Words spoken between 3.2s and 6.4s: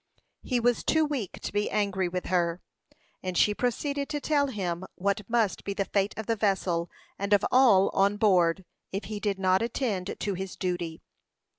and she proceeded to tell him what must be the fate of the